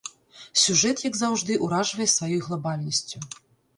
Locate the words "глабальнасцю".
2.47-3.17